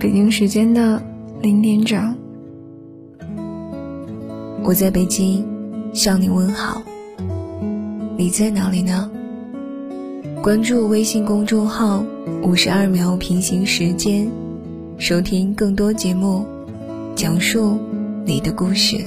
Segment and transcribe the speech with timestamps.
[0.00, 1.02] 北京时间的
[1.42, 2.16] 零点整，
[4.62, 5.44] 我在北京
[5.92, 6.80] 向你问好。
[8.16, 9.10] 你在哪里呢？
[10.40, 12.04] 关注微信公众号
[12.44, 14.30] “五十二秒平行时间”，
[14.98, 16.46] 收听更多节目，
[17.16, 17.76] 讲述
[18.24, 19.04] 你的故事。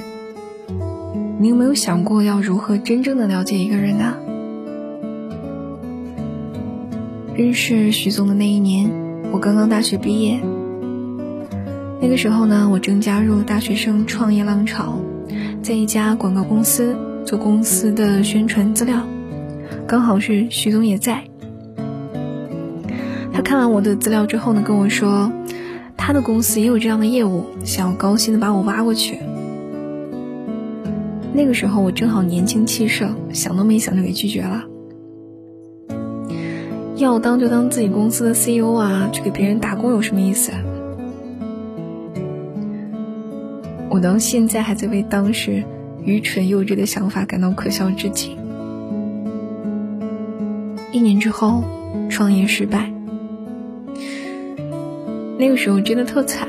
[1.39, 4.17] 你有没有想过要如何真正的了解一个人呢？
[7.33, 8.91] 认识徐总的那一年，
[9.31, 10.37] 我刚刚大学毕业。
[12.03, 14.99] 那个时候呢，我正加入大学生创业浪潮，
[15.61, 19.05] 在一家广告公司做公司的宣传资料，
[19.87, 21.23] 刚好是徐总也在。
[23.31, 25.31] 他看完我的资料之后呢，跟我说，
[25.95, 29.19] 他的公司也有这样的业务，想要高薪的把我挖过去。
[31.33, 34.63] 那个时候我正好年轻气盛，想都没想就给拒绝了。
[36.97, 40.51] 要当就当自己公司的 CEO 啊，去给别人打工有什么意思？
[44.01, 45.63] 到现在还在为当时
[46.03, 48.35] 愚蠢幼稚的想法感到可笑至极。
[50.91, 51.63] 一年之后，
[52.09, 52.91] 创业失败。
[55.37, 56.47] 那个时候真的特惨，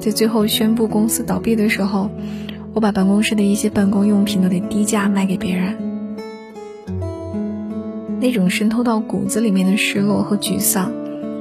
[0.00, 2.10] 在最后宣布公司倒闭的时候，
[2.72, 5.76] 我把办公室的一些办公用品都得低价卖给别人。
[8.20, 10.92] 那种渗透到骨子里面的失落和沮丧，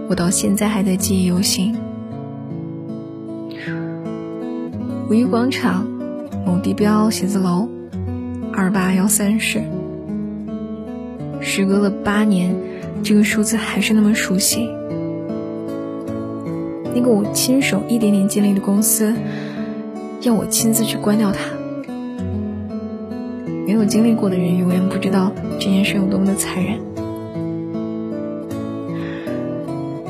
[0.09, 1.75] 我到现在还在记忆犹新。
[5.09, 5.87] 五一广场
[6.45, 7.67] 某地标写字楼，
[8.53, 9.63] 二八幺三室。
[11.41, 12.55] 时隔了八年，
[13.01, 14.69] 这个数字还是那么熟悉。
[16.93, 19.15] 那个我亲手一点点建立的公司，
[20.21, 21.39] 要我亲自去关掉它。
[23.65, 26.77] 没有经历过的人，永远不知道这件事有多么的残忍。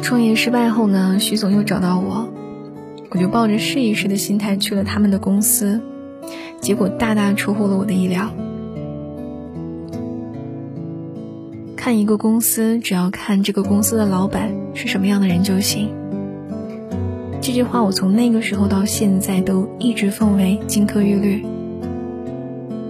[0.01, 2.28] 创业失败后呢，徐总又找到我。
[3.09, 5.81] 我就抱着试一试的心态去了他们的公司，
[6.61, 8.29] 结果大大出乎了我的意料。
[11.75, 15.89] 看一个公司，只要看这个公司的老板是什么样的人就行。
[17.41, 21.43] 这句话我从那个时候到现在都一直奉为金科玉律。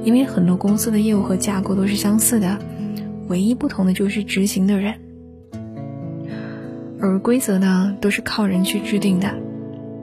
[0.03, 2.57] 因为很多公司的业务和架构都是相似的，
[3.27, 4.95] 唯一不同的就是执行的人，
[6.99, 9.48] 而规则呢都是靠人去制定的。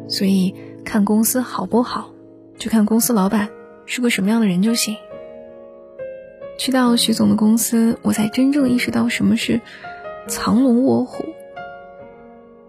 [0.08, 2.10] 所以看公司好不好，
[2.58, 3.48] 就看公司老板
[3.86, 4.96] 是个什么样的人就行。
[6.58, 9.60] 去到徐总的公司，我才真正意识到什么是
[10.26, 11.24] 藏龙卧虎。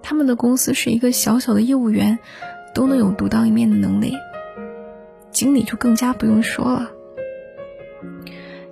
[0.02, 2.20] 他们的公司是一个小小的业务员
[2.74, 4.14] 都能有独当一面的能力，
[5.32, 6.92] 经理就更加不用说了。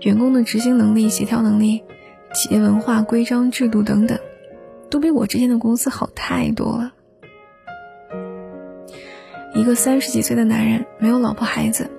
[0.01, 1.83] 员工的执行能力、协调能力、
[2.33, 4.19] 企业文化、规章制度等等，
[4.89, 6.93] 都比我之前的公司好太多了。
[9.55, 11.89] 一个三十几岁的男人，没有老婆孩子，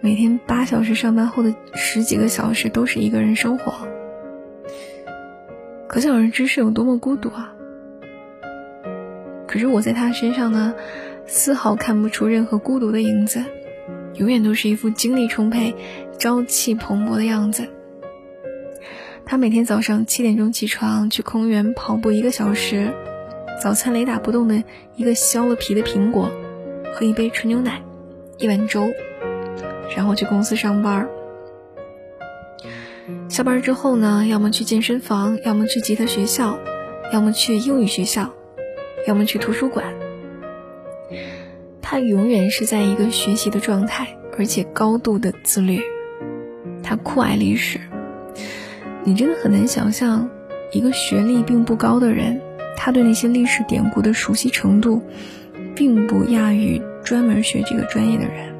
[0.00, 3.86] 每天八小时上班后的十几个小时都是一个人生活，
[5.86, 7.54] 可想而知是有多么孤独啊！
[9.46, 10.74] 可是我在他身上呢，
[11.26, 13.44] 丝毫看不出任何孤独的影子，
[14.14, 15.72] 永远都是一副精力充沛、
[16.18, 17.68] 朝气蓬勃的样子。
[19.24, 22.92] 他每天早上七点钟起床，去公园跑步一个小时，
[23.62, 24.64] 早餐雷打不动的
[24.96, 26.28] 一个削了皮的苹果。
[26.92, 27.82] 喝一杯纯牛奶，
[28.38, 28.90] 一碗粥，
[29.96, 31.08] 然后去公司上班。
[33.28, 36.58] 下班之后呢，要么去健身房，要么去吉他学校，
[37.12, 38.30] 要么去英语学校，
[39.06, 39.84] 要么去图书馆。
[41.80, 45.80] 他永远是在一个学习的状态，而且高度的自律。
[46.82, 47.80] 他酷爱历史，
[49.04, 50.28] 你真的很难想象，
[50.72, 52.40] 一个学历并不高的人，
[52.76, 55.02] 他对那些历史典故的熟悉程度。
[55.80, 58.54] 并不亚于专门学这个专业的人。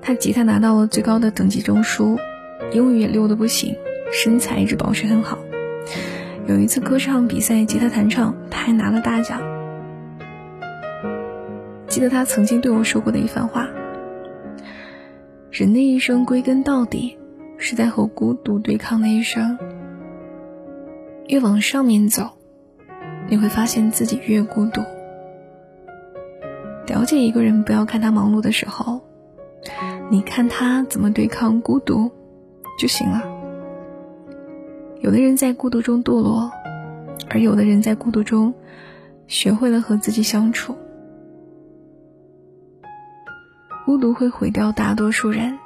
[0.00, 2.18] 他吉他拿到了最高的等级证书，
[2.72, 3.76] 英语也溜得不行，
[4.10, 5.38] 身材一直保持很好。
[6.46, 9.42] 有一次歌唱比赛，吉他弹唱，他还拿了大奖。
[11.88, 13.68] 记得他曾经对我说过的一番话：
[15.50, 17.18] 人的一生归根到底
[17.58, 19.58] 是在和孤独对抗的一生。
[21.26, 22.30] 越往上面走，
[23.28, 24.80] 你会发现自己越孤独。
[26.88, 29.02] 了解一个人，不要看他忙碌的时候，
[30.10, 32.10] 你看他怎么对抗孤独
[32.78, 33.22] 就行了。
[35.00, 36.50] 有的人在孤独中堕落，
[37.28, 38.54] 而有的人在孤独中
[39.26, 40.76] 学会了和自己相处。
[43.84, 45.58] 孤独会毁掉大多数人，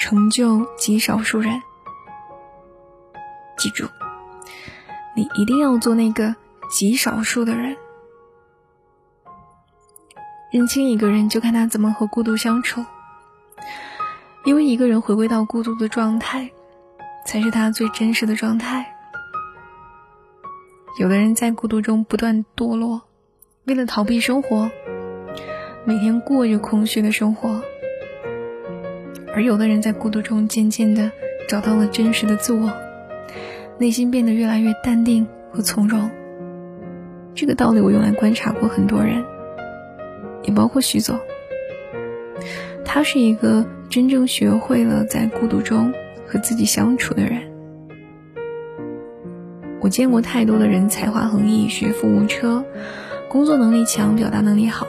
[0.00, 1.62] 成就极少数人。
[3.56, 3.86] 记住，
[5.14, 6.34] 你一定要做那个
[6.70, 7.76] 极少数的人。
[10.54, 12.84] 认清一个人，就看他怎么和孤独相处。
[14.44, 16.52] 因为一个人回归到孤独的状态，
[17.26, 18.94] 才是他最真实的状态。
[21.00, 23.02] 有的人在孤独中不断堕落，
[23.64, 24.70] 为了逃避生活，
[25.84, 27.60] 每天过着空虚的生活；
[29.34, 31.10] 而有的人在孤独中渐渐的
[31.48, 32.72] 找到了真实的自我，
[33.76, 36.08] 内心变得越来越淡定和从容。
[37.34, 39.24] 这个道理我用来观察过很多人，
[40.44, 41.18] 也包括徐总。
[42.84, 45.92] 他是一个真正学会了在孤独中
[46.26, 47.52] 和自己相处的人。
[49.80, 52.64] 我见过太多的人才华横溢、学富五车、
[53.28, 54.86] 工作能力强、表达能力好，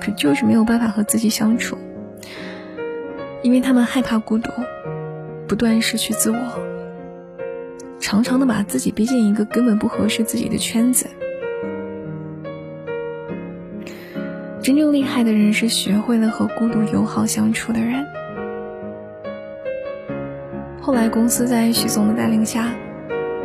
[0.00, 1.76] 可就是没有办法和自己相处，
[3.42, 4.50] 因为他们害怕孤独，
[5.46, 6.38] 不断失去自我，
[8.00, 11.06] 常常的把自己逼进一个根本不合适自己的圈子。
[14.62, 18.06] 真正厉害的人是学会了和孤独友好相处的人。
[20.80, 22.72] 后来公司在徐总的带领下。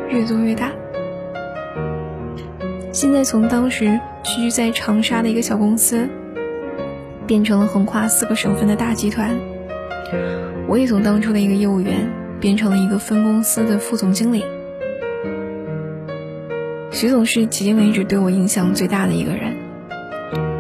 [0.10, 0.72] 越做越大，
[2.94, 6.08] 现在从当时屈居在长沙的一个小公司，
[7.26, 9.38] 变成了横跨四个省份的大集团。
[10.66, 12.10] 我也从当初的一个业务员，
[12.40, 14.46] 变成了一个分公司的副总经理。
[16.90, 19.57] 徐总是迄今为止对我影响最大的一个人。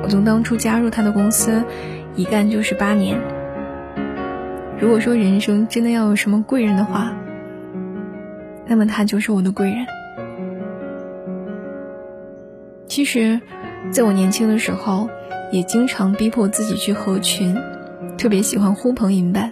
[0.07, 1.63] 从当初加入他的公司，
[2.15, 3.19] 一干就是八年。
[4.79, 7.13] 如果说人生真的要有什么贵人的话，
[8.67, 9.85] 那么他就是我的贵人。
[12.87, 13.39] 其实，
[13.91, 15.09] 在我年轻的时候，
[15.51, 17.55] 也经常逼迫自己去合群，
[18.17, 19.51] 特别喜欢呼朋引伴。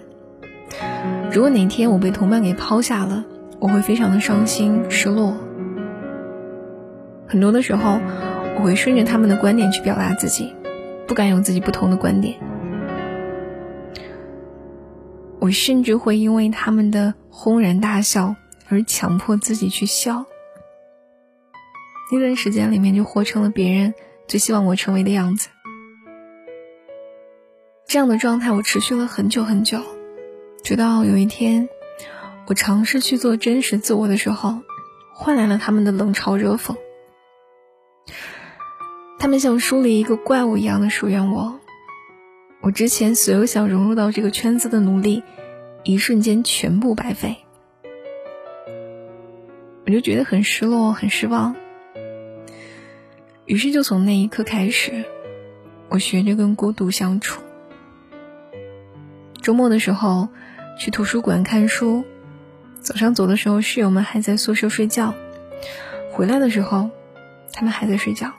[1.32, 3.24] 如果哪天我被同伴给抛下了，
[3.58, 5.36] 我会非常的伤心失落。
[7.26, 7.98] 很多的时候，
[8.56, 10.54] 我会顺着他们的观点去表达自己，
[11.06, 12.36] 不敢有自己不同的观点。
[15.38, 18.34] 我甚至会因为他们的轰然大笑。
[18.68, 20.26] 而强迫自己去笑，
[22.10, 23.94] 那段时间里面就活成了别人
[24.26, 25.50] 最希望我成为的样子。
[27.86, 29.78] 这样的状态我持续了很久很久，
[30.64, 31.68] 直到有一天，
[32.48, 34.62] 我尝试去做真实自我的时候，
[35.14, 36.74] 换来了他们的冷嘲热讽。
[39.18, 41.58] 他们像书里一个怪物一样的疏远我，
[42.60, 45.22] 我之前所有想融入到这个圈子的努力，
[45.84, 47.36] 一瞬间全部白费。
[49.86, 51.56] 我就觉得很失落，很失望。
[53.46, 55.04] 于是，就从那一刻开始，
[55.88, 57.40] 我学着跟孤独相处。
[59.40, 60.28] 周末的时候，
[60.78, 62.04] 去图书馆看书；
[62.80, 65.14] 早上走的时候，室友们还在宿舍睡觉；
[66.12, 66.90] 回来的时候，
[67.52, 68.32] 他们还在睡觉。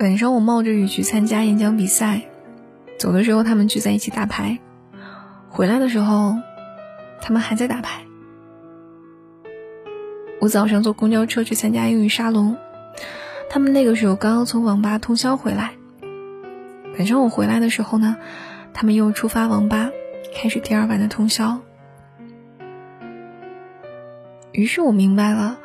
[0.00, 2.22] 晚上，我冒着雨去参加演讲比赛；
[2.98, 4.56] 走的时候，他们聚在一起打牌；
[5.50, 6.36] 回来的时候，
[7.20, 8.00] 他们还在打牌。
[10.40, 12.56] 我早上坐公交车去参加英语沙龙，
[13.50, 15.72] 他们那个时候刚刚从网吧通宵回来。
[16.96, 18.16] 晚上我回来的时候呢，
[18.72, 19.90] 他们又出发网吧，
[20.34, 21.58] 开始第二晚的通宵。
[24.52, 25.58] 于是我明白了，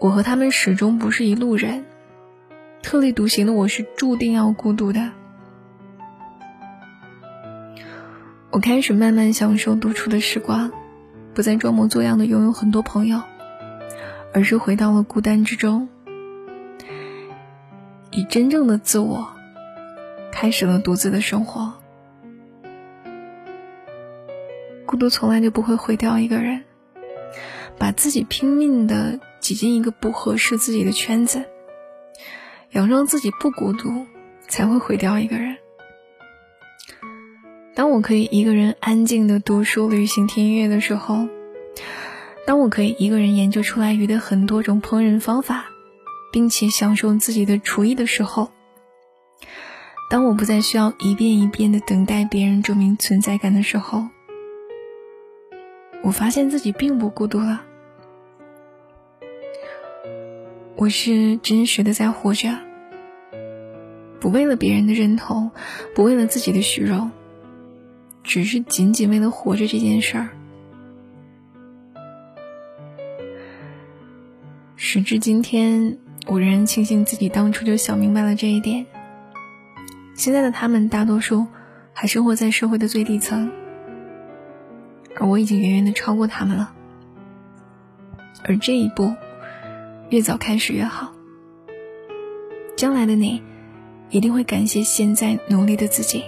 [0.00, 1.84] 我和他们始终不是一路人，
[2.84, 5.10] 特立独行的我是注定要孤独的。
[8.50, 10.70] 我开始慢慢享受独处的时光，
[11.32, 13.22] 不再装模作样的拥有很多朋友。
[14.34, 15.88] 而是回到了孤单之中，
[18.10, 19.28] 以真正的自我，
[20.30, 21.72] 开始了独自的生活。
[24.84, 26.64] 孤独从来就不会毁掉一个人，
[27.78, 31.44] 把自己拼命的挤进一个不合适自己的圈子，
[32.74, 34.04] 佯装自己不孤独，
[34.48, 35.56] 才会毁掉一个人。
[37.74, 41.28] 当我可以一个人安静的读书、旅行、听音乐的时候。
[42.46, 45.64] 当我可以一个人研究出来鱼的很多种烹饪方法，
[46.30, 48.50] 并且享受自己的厨艺的时候，
[50.10, 54.08] 当我不再需要一遍一遍的等待别人证明存在感的时候，
[56.02, 57.62] 我发现自己并不孤独了。
[60.76, 62.58] 我是真实的在活着，
[64.24, 65.50] 不为了别人的认同，
[65.94, 67.10] 不为了自己的虚荣，
[68.22, 70.30] 只是仅仅为了活着这件事儿。
[74.76, 78.86] 时至今天，我仍然庆幸自己当初就想明白了这一点。
[80.14, 81.46] 现在的他们大多数
[81.92, 83.52] 还生活在社会的最底层，
[85.16, 86.72] 而我已经远远的超过他们了。
[88.42, 89.12] 而这一步，
[90.08, 91.12] 越早开始越好。
[92.74, 93.42] 将来的你，
[94.10, 96.24] 一定会感谢现在努力的自己。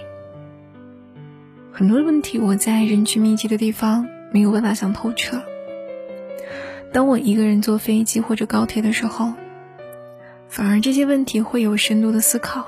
[1.72, 5.42] 很多问题我在人群密集的地方没有办法想透彻。
[6.92, 9.34] 当我一个人坐飞机或者高铁的时候，
[10.48, 12.66] 反而这些问题会有深度的思考，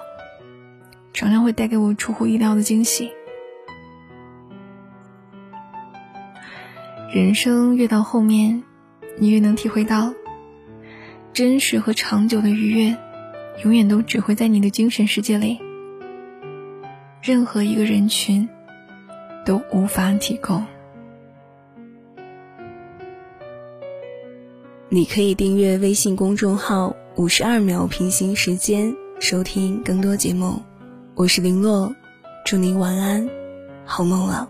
[1.15, 3.11] 常常会带给我出乎意料的惊喜。
[7.11, 8.63] 人生越到后面，
[9.17, 10.13] 你越能体会到，
[11.33, 12.95] 真实和长久的愉悦，
[13.65, 15.59] 永远都只会在你的精神世界里，
[17.21, 18.49] 任何一个人群
[19.45, 20.65] 都无法提供。
[24.89, 30.63] 你可以订阅微信公众号“五十二秒平行时间”，收听更多节目。
[31.15, 31.93] 我是林洛，
[32.47, 33.29] 祝您晚安，
[33.85, 34.49] 好梦了。